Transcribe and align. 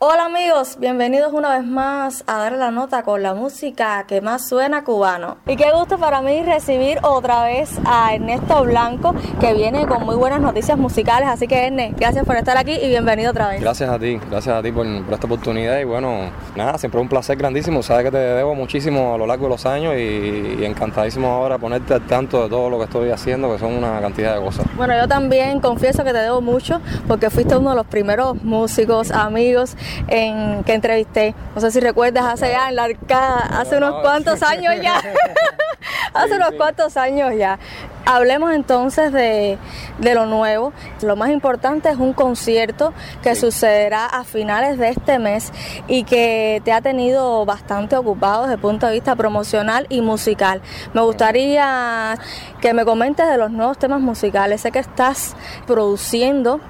Hola 0.00 0.26
amigos, 0.26 0.76
bienvenidos 0.78 1.32
una 1.32 1.58
vez 1.58 1.66
más 1.66 2.22
a 2.28 2.38
dar 2.38 2.52
la 2.52 2.70
nota 2.70 3.02
con 3.02 3.20
la 3.20 3.34
música 3.34 4.04
que 4.06 4.20
más 4.20 4.48
suena 4.48 4.84
cubano. 4.84 5.38
Y 5.48 5.56
qué 5.56 5.72
gusto 5.72 5.98
para 5.98 6.22
mí 6.22 6.40
recibir 6.44 7.00
otra 7.02 7.42
vez 7.42 7.76
a 7.84 8.14
Ernesto 8.14 8.62
Blanco, 8.62 9.12
que 9.40 9.54
viene 9.54 9.88
con 9.88 10.06
muy 10.06 10.14
buenas 10.14 10.40
noticias 10.40 10.78
musicales. 10.78 11.28
Así 11.28 11.48
que 11.48 11.66
Ernesto, 11.66 11.96
gracias 11.98 12.24
por 12.24 12.36
estar 12.36 12.56
aquí 12.56 12.74
y 12.74 12.86
bienvenido 12.86 13.32
otra 13.32 13.48
vez. 13.48 13.60
Gracias 13.60 13.90
a 13.90 13.98
ti, 13.98 14.20
gracias 14.30 14.54
a 14.54 14.62
ti 14.62 14.70
por, 14.70 14.86
esta 14.86 15.26
oportunidad. 15.26 15.80
Y 15.80 15.84
bueno, 15.84 16.30
nada, 16.54 16.78
siempre 16.78 17.00
un 17.00 17.08
placer 17.08 17.36
grandísimo. 17.36 17.82
Sabes 17.82 18.04
que 18.04 18.12
te 18.12 18.18
debo 18.18 18.54
muchísimo 18.54 19.14
a 19.14 19.18
lo 19.18 19.26
largo 19.26 19.46
de 19.46 19.50
los 19.50 19.66
años 19.66 19.96
y, 19.96 20.64
encantadísimo 20.64 21.26
ahora 21.26 21.58
ponerte 21.58 21.94
al 21.94 22.06
tanto 22.06 22.44
de 22.44 22.48
todo 22.48 22.70
lo 22.70 22.78
que 22.78 22.84
estoy 22.84 23.10
haciendo, 23.10 23.50
que 23.50 23.58
son 23.58 23.72
una 23.72 24.00
cantidad 24.00 24.36
de 24.36 24.44
cosas. 24.44 24.64
Bueno, 24.76 24.96
yo 24.96 25.08
también 25.08 25.58
confieso 25.58 26.04
que 26.04 26.12
te 26.12 26.18
debo 26.18 26.40
mucho 26.40 26.80
porque 27.08 27.30
fuiste 27.30 27.56
uno 27.56 27.70
de 27.70 27.76
los 27.76 27.86
primeros 27.86 28.40
músicos, 28.44 29.10
amigos 29.10 29.76
en, 30.08 30.64
que 30.64 30.74
entrevisté. 30.74 31.34
No 31.54 31.60
sé 31.60 31.70
si 31.70 31.80
recuerdas 31.80 32.24
hace 32.24 32.50
ya 32.50 32.68
en 32.68 32.76
la 32.76 32.84
arcada, 32.84 33.60
hace 33.60 33.76
unos 33.76 34.00
cuantos 34.02 34.42
años 34.42 34.74
ya. 34.82 35.00
hace 36.14 36.36
unos 36.36 36.52
cuantos 36.52 36.96
años 36.96 37.32
ya. 37.36 37.58
Hablemos 38.04 38.52
entonces 38.52 39.12
de, 39.12 39.58
lo 40.00 40.26
nuevo. 40.26 40.72
Lo 41.02 41.14
más 41.14 41.28
importante 41.30 41.90
es 41.90 41.98
un 41.98 42.14
concierto 42.14 42.94
que 43.22 43.34
sucederá 43.34 44.06
a 44.06 44.24
finales 44.24 44.78
de 44.78 44.88
este 44.88 45.18
mes 45.18 45.52
y 45.88 46.04
que 46.04 46.62
te 46.64 46.72
ha 46.72 46.80
tenido 46.80 47.44
bastante 47.44 47.96
ocupado 47.96 48.42
desde 48.42 48.54
el 48.54 48.60
punto 48.60 48.86
de 48.86 48.94
vista 48.94 49.14
promocional 49.14 49.86
y 49.90 50.00
musical. 50.00 50.62
Me 50.94 51.02
gustaría 51.02 52.16
que 52.62 52.72
me 52.72 52.86
comentes 52.86 53.28
de 53.28 53.36
los 53.36 53.50
nuevos 53.50 53.78
temas 53.78 54.00
musicales. 54.00 54.62
Sé 54.62 54.72
que 54.72 54.78
estás 54.78 55.36
produciendo 55.66 56.60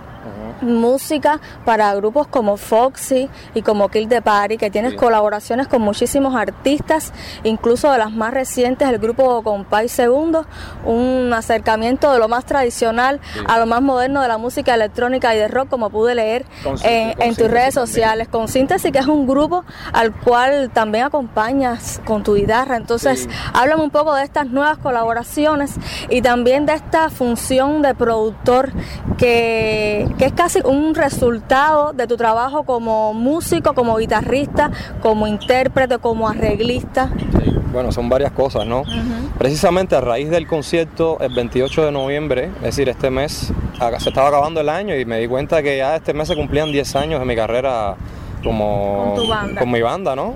música 0.61 1.41
para 1.65 1.95
grupos 1.95 2.27
como 2.27 2.57
Foxy 2.57 3.29
y 3.55 3.63
como 3.63 3.89
Kill 3.89 4.09
the 4.09 4.23
Party, 4.23 4.57
que 4.57 4.71
tienes 4.71 4.95
colaboraciones 4.95 5.69
con 5.69 5.83
muchísimos 5.83 6.35
artistas, 6.35 7.13
incluso 7.45 7.91
de 7.91 7.99
las 7.99 8.13
más 8.13 8.33
recientes, 8.33 8.89
el 8.89 8.99
grupo 8.99 9.43
Compay 9.43 9.89
Segundo, 9.89 10.47
un 10.85 11.33
acercamiento 11.33 12.13
de 12.13 12.19
lo 12.19 12.29
más 12.29 12.45
tradicional 12.45 13.21
a 13.47 13.59
lo 13.59 13.67
más 13.67 13.83
moderno 13.83 14.23
de 14.23 14.29
la 14.29 14.39
música 14.39 14.75
electrónica 14.75 15.35
y 15.35 15.39
de 15.39 15.49
rock, 15.49 15.69
como 15.69 15.91
pude 15.91 16.15
leer 16.15 16.45
en, 16.83 17.37
tus 17.37 17.51
redes 17.51 17.75
sociales, 17.75 18.29
con 18.29 18.49
Síntesis, 18.49 18.91
que 18.91 18.99
es 18.99 19.07
un 19.07 19.27
grupo 19.27 19.65
al 19.93 20.13
cual 20.13 20.71
también 20.71 21.05
acompañas 21.05 22.01
con 22.05 22.23
tu 22.23 22.35
guitarra. 22.35 22.77
Entonces, 22.77 23.29
háblame 23.53 23.83
un 23.83 23.91
poco 23.91 24.15
de 24.15 24.25
estas 24.25 24.47
nuevas 24.49 24.79
colaboraciones 24.79 25.75
y 26.09 26.23
también 26.23 26.67
de 26.67 26.75
esta 26.75 27.11
función 27.11 27.83
de 27.83 27.95
productor 27.95 28.73
que, 29.17 30.09
que 30.19 30.27
es 30.27 30.33
casi 30.33 30.48
un 30.65 30.95
resultado 30.95 31.93
de 31.93 32.07
tu 32.07 32.17
trabajo 32.17 32.65
como 32.65 33.13
músico, 33.15 33.75
como 33.75 33.97
guitarrista, 33.97 34.71
como 35.03 35.27
intérprete, 35.27 35.99
como 35.99 36.29
arreglista. 36.29 37.11
bueno, 37.73 37.93
son 37.93 38.09
varias 38.09 38.33
cosas, 38.33 38.67
¿no? 38.67 38.83
Precisamente 39.39 39.95
a 39.95 40.01
raíz 40.01 40.31
del 40.31 40.47
concierto 40.47 41.19
el 41.21 41.35
28 41.35 41.87
de 41.87 41.93
noviembre, 41.93 42.51
es 42.57 42.63
decir, 42.63 42.89
este 42.89 43.11
mes, 43.11 43.53
se 43.99 44.09
estaba 44.09 44.29
acabando 44.29 44.61
el 44.61 44.69
año 44.69 44.97
y 44.97 45.05
me 45.05 45.19
di 45.19 45.29
cuenta 45.29 45.63
que 45.63 45.77
ya 45.77 45.97
este 45.97 46.15
mes 46.15 46.29
se 46.29 46.35
cumplían 46.35 46.73
10 46.73 46.97
años 46.97 47.21
de 47.21 47.27
mi 47.27 47.37
carrera 47.37 47.97
como 48.43 49.17
con 49.59 49.71
mi 49.71 49.83
banda, 49.83 50.17
¿no? 50.17 50.35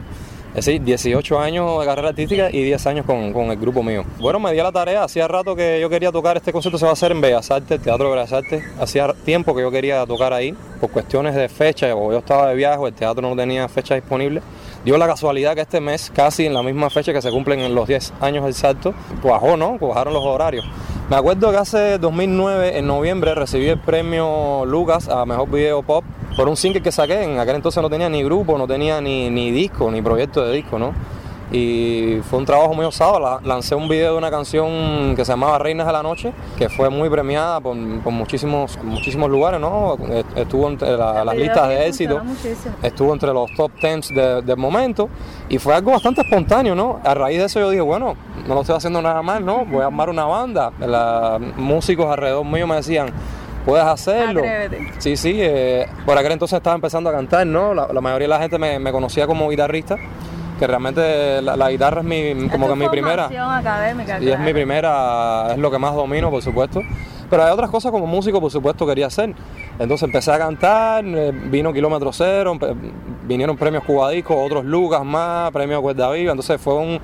Es 0.55 0.67
decir, 0.67 0.83
18 0.83 1.41
años 1.41 1.81
de 1.81 1.87
carrera 1.87 2.11
artística 2.11 2.51
y 2.51 2.63
10 2.63 2.87
años 2.87 3.07
con, 3.07 3.51
el 3.51 3.57
grupo 3.57 3.83
mío. 3.83 4.05
Bueno, 4.19 4.39
me 4.39 4.53
di 4.53 4.59
la 4.59 4.71
tarea, 4.71 5.03
hacía 5.03 5.27
rato 5.27 5.57
que 5.57 5.81
yo 5.81 5.89
quería 5.89 6.13
tocar, 6.13 6.37
este 6.37 6.53
concierto 6.53 6.77
se 6.77 6.85
va 6.85 6.91
a 6.91 6.93
hacer 6.93 7.11
en 7.11 7.23
Bellas 7.23 7.51
Artes, 7.51 7.81
Teatro 7.81 8.11
de 8.11 8.17
Bellas 8.17 8.33
Artes. 8.35 8.63
Hacía 8.79 9.15
tiempo 9.25 9.55
que 9.55 9.63
yo 9.63 9.71
quería 9.71 10.05
tocar 10.05 10.35
ahí, 10.35 10.55
por 10.79 10.91
cuestiones 10.91 11.35
de 11.35 11.49
fecha, 11.49 11.95
o 11.97 12.13
yo 12.13 12.19
estaba 12.19 12.51
de 12.51 12.55
viaje, 12.55 12.85
el 12.85 12.93
teatro 12.93 13.27
no 13.27 13.35
tenía 13.35 13.67
fecha 13.69 13.95
disponible. 13.95 14.43
Dio 14.85 14.99
la 14.99 15.07
casualidad 15.07 15.55
que 15.55 15.63
este 15.63 15.81
mes, 15.81 16.13
casi 16.15 16.45
en 16.45 16.53
la 16.53 16.63
misma 16.63 16.91
fecha 16.91 17.15
que 17.15 17.23
se 17.23 17.31
cumplen 17.31 17.61
en 17.61 17.75
los 17.75 17.89
10 17.89 18.13
años 18.21 18.45
del 18.45 18.53
salto, 18.53 18.93
cuajó, 19.23 19.57
¿no? 19.57 19.79
Cuajaron 19.79 20.13
los 20.13 20.23
horarios. 20.23 20.67
Me 21.09 21.17
acuerdo 21.17 21.51
que 21.51 21.57
hace 21.57 21.97
2009, 21.97 22.77
en 22.77 22.87
noviembre, 22.87 23.35
recibí 23.35 23.69
el 23.69 23.79
premio 23.79 24.65
Lucas 24.67 25.09
a 25.09 25.25
Mejor 25.25 25.51
Video 25.51 25.83
Pop 25.83 26.05
por 26.37 26.49
un 26.49 26.57
single 26.57 26.83
que 26.83 26.93
saqué. 26.93 27.23
En 27.23 27.39
aquel 27.39 27.57
entonces 27.57 27.83
no 27.83 27.91
tenía 27.91 28.09
ni 28.09 28.23
grupo, 28.23 28.59
no 28.59 28.67
tenía 28.67 29.01
ni, 29.01 29.31
ni 29.31 29.51
disco, 29.51 29.91
ni 29.91 30.03
proyecto 30.03 30.45
de 30.45 30.53
disco, 30.53 30.79
¿no? 30.79 30.93
y 31.53 32.21
fue 32.23 32.39
un 32.39 32.47
trabajo 32.47 32.73
muy 32.73 32.85
osado. 32.87 33.41
lancé 33.45 33.75
un 33.75 33.87
video 33.87 34.13
de 34.13 34.19
una 34.19 34.31
canción 34.31 35.15
que 35.15 35.25
se 35.25 35.33
llamaba 35.33 35.59
Reinas 35.59 35.87
de 35.87 35.93
la 35.93 36.03
Noche, 36.03 36.33
que 36.57 36.69
fue 36.71 36.89
muy 36.89 37.11
premiada 37.11 37.61
por, 37.61 37.77
muchísimos, 37.77 38.79
muchísimos 38.83 39.31
lugares, 39.31 39.61
¿no? 39.61 39.97
Estuvo 40.35 40.69
entre 40.69 40.97
las 40.97 41.37
listas 41.37 41.69
de 41.69 41.87
éxito, 41.87 42.23
estuvo 42.83 43.13
entre 43.13 43.33
los 43.33 43.53
top 43.55 43.71
tens 43.81 44.09
del 44.09 44.57
momento 44.57 45.11
y 45.49 45.59
fue 45.59 45.75
algo 45.75 45.93
bastante 45.93 46.23
espontáneo, 46.23 46.75
¿no? 46.75 47.01
A 47.05 47.15
raíz 47.15 47.39
de 47.39 47.45
eso 47.45 47.61
yo 47.61 47.71
dije, 47.71 47.83
bueno, 47.83 48.17
no 48.47 48.55
lo 48.55 48.63
estoy 48.63 48.77
haciendo 48.77 49.03
nada 49.03 49.21
mal, 49.21 49.45
¿no? 49.45 49.67
Voy 49.67 49.83
a 49.83 49.87
armar 49.87 50.09
una 50.09 50.25
banda. 50.25 50.73
Los 50.81 51.57
músicos 51.57 52.07
alrededor 52.07 52.47
mío 52.47 52.67
me 52.67 52.77
decían, 52.77 53.13
puedes 53.65 53.87
hacerlo. 53.87 54.43
Sí, 54.99 55.17
sí, 55.17 55.37
eh, 55.39 55.87
por 56.05 56.19
aquel 56.19 56.33
entonces 56.33 56.57
estaba 56.57 56.75
empezando 56.75 57.11
a 57.11 57.13
cantar, 57.13 57.47
¿no? 57.47 57.75
La, 57.75 58.01
mayoría 58.01 58.27
de 58.27 58.35
la 58.35 58.41
gente 58.41 58.59
me, 58.59 58.79
me, 58.79 58.93
conocía 58.93 59.27
como 59.27 59.49
guitarrista 59.49 59.97
que 60.63 60.67
realmente 60.69 61.43
la, 61.43 61.71
guitarra 61.71 62.03
es 62.03 62.07
mi, 62.07 62.49
como 62.49 62.69
que 62.69 62.77
mi 62.77 62.89
primera. 62.89 63.29
y 64.21 64.29
es 64.29 64.39
mi 64.39 64.53
primera, 64.53 65.49
es 65.51 65.59
lo 65.59 65.73
que 65.73 65.79
más 65.79 65.93
domino, 65.93 66.31
por 66.31 66.41
supuesto. 66.41 66.81
Pero 67.29 67.45
hay 67.45 67.51
otras 67.51 67.69
cosas 67.69 67.91
como 67.91 68.07
músico, 68.07 68.41
por 68.41 68.51
supuesto, 68.53 68.87
quería 68.87 69.07
hacer. 69.07 69.35
Entonces 69.81 70.05
empecé 70.05 70.31
a 70.31 70.39
cantar, 70.39 71.05
eh, 71.05 71.33
vino 71.33 71.73
Kilómetro 71.73 72.13
Cero, 72.13 72.57
vinieron 73.25 73.57
premios 73.57 73.83
Cubadisco, 73.83 74.41
otros 74.41 74.65
Lucas 74.65 75.05
más, 75.05 75.51
premios 75.51 75.81
Cuerda 75.81 76.13
Viva. 76.13 76.31
Entonces 76.31 76.61
fue 76.61 76.75
un 76.75 77.01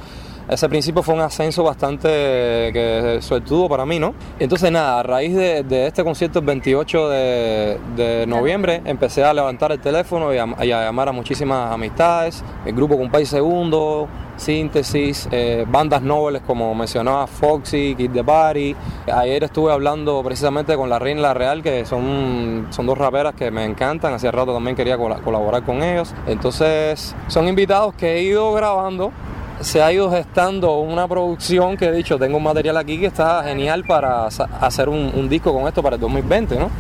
ese 0.49 0.69
principio 0.69 1.03
fue 1.03 1.15
un 1.15 1.21
ascenso 1.21 1.63
bastante 1.63 2.09
que, 2.09 3.19
suertudo 3.21 3.69
para 3.69 3.85
mí, 3.85 3.99
¿no? 3.99 4.15
Entonces 4.39 4.73
nada, 4.73 5.01
a 5.01 5.03
raíz 5.03 5.35
de, 5.35 5.87
este 5.87 6.03
concierto 6.03 6.39
el 6.39 6.47
28 6.47 7.09
de, 7.09 8.25
noviembre 8.27 8.81
empecé 8.85 9.25
a 9.25 9.35
levantar 9.35 9.73
el 9.73 9.81
teléfono 9.81 10.33
y 10.33 10.39
a, 10.39 10.47
llamar 10.65 11.09
a 11.09 11.13
muchísimas 11.13 11.73
amistades, 11.73 12.43
el 12.65 12.75
grupo 12.75 12.97
Compay 12.97 13.27
Segundo, 13.27 14.09
Síntesis, 14.37 15.29
eh, 15.33 15.67
bandas 15.69 16.01
nobles 16.01 16.43
como 16.47 16.75
mencionaba 16.75 17.27
Foxy, 17.27 17.95
Kid 17.97 18.13
the 18.13 18.25
Party. 18.25 18.75
Ayer 19.13 19.45
estuve 19.45 19.73
hablando 19.73 20.23
precisamente 20.23 20.77
con 20.77 20.89
la 20.89 20.99
Reina 20.99 21.21
La 21.21 21.35
Real, 21.35 21.63
que 21.63 21.85
son, 21.85 22.69
son 22.71 22.87
dos 22.87 22.97
raperas 22.97 23.35
que 23.35 23.51
me 23.51 23.65
encantan, 23.65 24.15
hacía 24.15 24.31
rato 24.31 24.55
también 24.55 24.77
quería 24.77 24.97
colaborar 24.97 25.65
con 25.65 25.83
ellos. 25.83 26.15
Entonces 26.27 27.15
son 27.27 27.49
invitados 27.49 27.95
que 27.95 28.17
he 28.17 28.23
ido 28.23 28.53
grabando 28.53 29.13
se 29.61 29.83
ha 29.83 29.93
ido 29.93 30.11
gestando 30.11 30.79
una 30.79 31.09
producción 31.09 31.77
que 31.77 31.87
he 31.87 31.93
dicho, 31.93 32.19
tengo 32.19 32.37
un 32.37 32.43
material 32.43 32.77
aquí 32.77 32.99
que 32.99 33.07
está 33.07 33.43
genial 33.45 33.85
para 33.85 34.27
hacer 34.27 34.89
un, 34.89 35.29
disco 35.29 35.53
con 35.53 35.67
esto 35.67 35.83
para 35.83 35.97
el 35.97 36.01
2020, 36.01 36.59
¿no? 36.59 36.71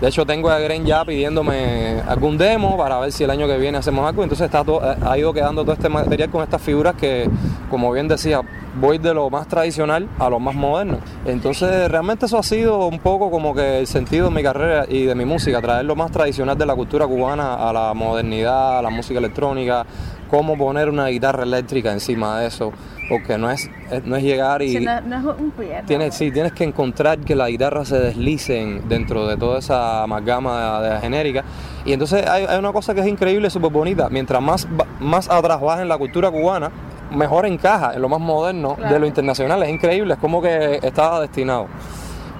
De 0.00 0.08
hecho, 0.08 0.26
tengo 0.26 0.50
a 0.50 0.58
Gren 0.58 0.84
ya 0.84 1.04
pidiéndome 1.04 2.02
algún 2.06 2.36
demo 2.36 2.76
para 2.76 2.98
ver 3.00 3.12
si 3.12 3.24
el 3.24 3.30
año 3.30 3.46
que 3.46 3.56
viene 3.56 3.78
hacemos 3.78 4.06
algo. 4.06 4.22
Entonces 4.22 4.44
está 4.44 4.60
eh, 4.60 4.96
ha 5.02 5.16
ido 5.16 5.32
quedando 5.32 5.62
todo 5.62 5.72
este 5.72 5.88
material 5.88 6.28
con 6.28 6.42
estas 6.42 6.60
figuras 6.60 6.94
que, 6.96 7.28
como 7.70 7.90
bien 7.92 8.06
decía, 8.06 8.42
voy 8.80 8.98
de 8.98 9.14
lo 9.14 9.30
más 9.30 9.48
tradicional 9.48 10.08
a 10.18 10.28
lo 10.28 10.38
más 10.38 10.54
moderno. 10.54 10.98
Entonces, 11.24 11.90
realmente 11.90 12.26
eso 12.26 12.38
ha 12.38 12.42
sido 12.42 12.86
un 12.86 12.98
poco 12.98 13.30
como 13.30 13.54
que 13.54 13.80
el 13.80 13.86
sentido 13.86 14.28
de 14.28 14.34
mi 14.34 14.42
carrera 14.42 14.86
y 14.88 15.04
de 15.04 15.14
mi 15.14 15.24
música, 15.24 15.60
traer 15.60 15.84
lo 15.84 15.96
más 15.96 16.10
tradicional 16.10 16.56
de 16.56 16.66
la 16.66 16.74
cultura 16.74 17.06
cubana 17.06 17.54
a 17.54 17.72
la 17.72 17.94
modernidad, 17.94 18.78
a 18.78 18.82
la 18.82 18.90
música 18.90 19.18
electrónica, 19.18 19.86
cómo 20.28 20.56
poner 20.56 20.88
una 20.88 21.06
guitarra 21.08 21.44
eléctrica 21.44 21.92
encima 21.92 22.40
de 22.40 22.48
eso, 22.48 22.72
porque 23.08 23.38
no 23.38 23.50
es, 23.50 23.70
no 24.04 24.16
es 24.16 24.22
llegar 24.22 24.62
y... 24.62 24.80
no, 24.80 24.92
es 24.98 25.24
un 25.38 25.52
tienes, 25.86 26.14
sí, 26.14 26.30
tienes 26.30 26.52
que 26.52 26.64
encontrar 26.64 27.18
que 27.18 27.34
la 27.34 27.48
guitarra 27.48 27.84
se 27.84 27.98
deslice 27.98 28.80
dentro 28.88 29.26
de 29.26 29.36
toda 29.36 29.60
esa 29.60 30.02
amalgama 30.02 30.80
de, 30.80 30.88
la 30.90 31.00
genérica. 31.00 31.44
Y 31.84 31.92
entonces 31.92 32.26
hay, 32.26 32.58
una 32.58 32.72
cosa 32.72 32.94
que 32.94 33.00
es 33.00 33.06
increíble, 33.06 33.48
súper 33.50 33.70
bonita. 33.70 34.08
Mientras 34.10 34.42
más, 34.42 34.66
más 34.98 35.30
atrás 35.30 35.60
vas 35.60 35.80
en 35.80 35.88
la 35.88 35.96
cultura 35.96 36.30
cubana, 36.30 36.70
mejor 37.10 37.46
encaja 37.46 37.94
en 37.94 38.02
lo 38.02 38.08
más 38.08 38.20
moderno 38.20 38.76
de 38.76 38.98
lo 38.98 39.06
internacional. 39.06 39.62
Es 39.62 39.70
increíble, 39.70 40.14
es 40.14 40.20
como 40.20 40.40
que 40.42 40.80
estaba 40.82 41.20
destinado. 41.20 41.66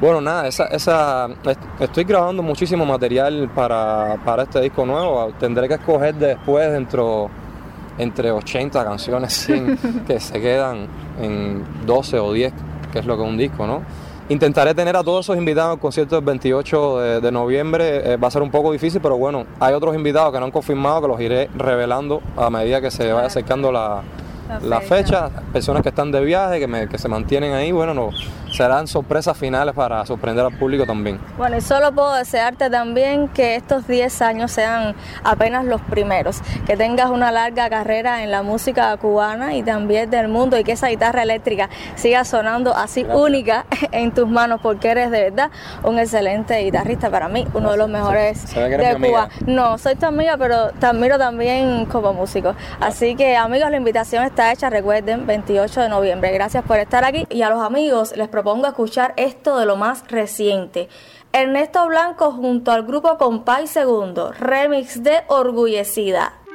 Bueno, 0.01 0.21
nada, 0.21 0.47
esa, 0.47 0.67
esa, 0.67 1.29
estoy 1.81 2.05
grabando 2.05 2.43
muchísimo 2.43 2.85
material 2.85 3.51
para, 3.55 4.19
para 4.25 4.43
este 4.43 4.61
disco 4.61 4.85
nuevo. 4.85 5.33
Tendré 5.41 5.69
que 5.69 5.75
escoger 5.75 6.15
después 6.15 6.71
dentro 6.71 7.31
entre 7.97 8.31
80 8.31 8.85
canciones 8.85 9.49
que 10.07 10.21
se 10.21 10.39
quedan 10.39 10.87
en 11.19 11.65
12 11.87 12.19
o 12.19 12.33
10, 12.33 12.53
que 12.93 12.99
es 12.99 13.07
lo 13.07 13.17
que 13.17 13.23
es 13.23 13.29
un 13.29 13.39
disco, 13.39 13.67
¿no? 13.67 13.81
Intentaré 14.29 14.75
tener 14.75 14.97
a 14.97 15.05
todos 15.05 15.25
esos 15.25 15.39
invitados 15.39 15.75
al 15.75 15.79
concierto 15.79 16.17
del 16.17 16.25
28 16.25 17.21
de, 17.21 17.33
noviembre. 17.33 18.13
Eh, 18.13 18.17
va 18.17 18.29
a 18.29 18.31
ser 18.31 18.43
un 18.43 18.51
poco 18.51 18.73
difícil, 18.73 19.01
pero 19.01 19.17
bueno, 19.17 19.47
hay 19.61 19.73
otros 19.73 19.95
invitados 19.95 20.33
que 20.33 20.41
no 20.41 20.47
han 20.47 20.51
confirmado 20.51 21.01
que 21.03 21.09
los 21.09 21.21
iré 21.21 21.49
revelando 21.57 22.21
a 22.37 22.51
medida 22.51 22.81
que 22.81 22.91
se 22.91 23.13
vaya 23.13 23.29
acercando 23.29 23.71
la, 23.71 24.03
la, 24.63 24.81
fecha. 24.81 25.31
Personas 25.53 25.83
que 25.83 25.89
están 25.89 26.13
de 26.13 26.21
viaje, 26.21 26.59
que, 26.59 26.67
me, 26.67 26.89
que 26.89 26.99
se 26.99 27.09
mantienen 27.09 27.53
ahí, 27.53 27.73
bueno, 27.73 27.95
no, 27.95 28.11
serán 28.57 28.87
sorpresas 28.87 29.37
finales 29.37 29.75
para 29.75 30.05
sorprender 30.07 30.47
al 30.47 30.59
público 30.59 30.87
también. 30.87 31.21
Bueno, 31.37 31.59
y 31.59 31.61
solo 31.61 31.93
puedo 31.93 32.15
desearte 32.15 32.71
también 32.71 33.29
que 33.29 33.55
estos 33.55 33.87
10 33.87 34.23
años 34.23 34.51
sean 34.51 34.95
apenas 35.23 35.67
los 35.67 35.83
primeros, 35.83 36.41
que 36.67 36.75
tengas 36.75 37.11
una 37.11 37.31
larga 37.31 37.69
carrera 37.69 38.23
en 38.23 38.31
la 38.31 38.43
música 38.43 38.97
cubana 38.97 39.55
y 39.55 39.63
también 39.63 40.09
del 40.09 40.29
mundo 40.29 40.59
y 40.59 40.65
que 40.65 40.73
esa 40.73 40.89
guitarra 40.89 41.23
eléctrica 41.23 41.69
siga 41.97 42.25
sonando 42.25 42.75
así 42.75 43.05
única 43.05 43.67
en 43.93 44.13
tus 44.13 44.27
manos 44.27 44.61
porque 44.63 44.89
eres 44.89 45.11
de 45.11 45.31
verdad 45.31 45.51
un 45.83 45.99
excelente 45.99 46.59
guitarrista 46.61 47.11
para 47.11 47.29
mí, 47.29 47.47
uno 47.53 47.73
de 47.73 47.77
los 47.77 47.91
mejores 47.91 48.55
de 48.55 48.97
Cuba. 48.97 49.29
No, 49.47 49.77
soy 49.77 49.97
tu 49.97 50.07
amiga, 50.07 50.39
pero 50.39 50.71
te 50.71 50.87
admiro 50.87 51.19
también 51.19 51.85
como 51.85 52.15
músico. 52.15 52.55
Así 52.81 53.17
que 53.17 53.37
amigos, 53.37 53.71
la 53.71 53.77
invitación 53.77 54.25
está 54.25 54.51
hecha, 54.51 54.71
recuerden, 54.71 55.27
28 55.27 55.83
de 55.83 55.89
noviembre. 55.91 56.33
Gracias 56.33 56.65
por 56.65 56.79
estar 56.79 57.05
aquí 57.05 57.27
y 57.29 57.43
a 57.43 57.51
los 57.51 57.63
amigos 57.63 58.17
les 58.17 58.29
propongo 58.47 58.69
escuchar 58.69 59.13
esto 59.17 59.59
de 59.59 59.67
lo 59.67 59.75
más 59.75 60.07
reciente. 60.07 60.89
Ernesto 61.33 61.85
Blanco 61.89 62.31
junto 62.31 62.71
al 62.71 62.85
grupo 62.85 63.19
Compay 63.19 63.67
Segundo, 63.67 64.31
remix 64.31 65.03
de 65.03 65.25
Orgullecida. 65.27 66.46